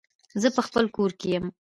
زه 0.41 0.47
په 0.55 0.61
خپل 0.67 0.85
کور 0.97 1.11
کې 1.19 1.27
يم 1.35 1.45